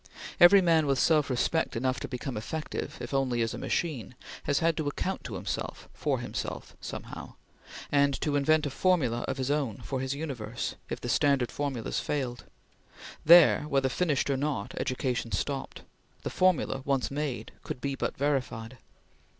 Every 0.39 0.63
man 0.63 0.87
with 0.87 0.97
self 0.97 1.29
respect 1.29 1.75
enough 1.75 1.99
to 1.99 2.07
become 2.07 2.35
effective, 2.35 2.97
if 2.99 3.13
only 3.13 3.43
as 3.43 3.53
a 3.53 3.59
machine, 3.59 4.15
has 4.45 4.57
had 4.57 4.75
to 4.77 4.87
account 4.87 5.23
to 5.25 5.35
himself 5.35 5.87
for 5.93 6.17
himself 6.17 6.75
somehow, 6.81 7.35
and 7.91 8.19
to 8.21 8.35
invent 8.35 8.65
a 8.65 8.71
formula 8.71 9.19
of 9.27 9.37
his 9.37 9.51
own 9.51 9.77
for 9.83 9.99
his 10.01 10.15
universe, 10.15 10.73
if 10.89 10.99
the 10.99 11.07
standard 11.07 11.51
formulas 11.51 11.99
failed. 11.99 12.45
There, 13.23 13.61
whether 13.67 13.89
finished 13.89 14.31
or 14.31 14.37
not, 14.37 14.73
education 14.73 15.31
stopped. 15.33 15.83
The 16.23 16.31
formula, 16.31 16.81
once 16.83 17.11
made, 17.11 17.51
could 17.61 17.79
be 17.79 17.93
but 17.93 18.17
verified. 18.17 18.79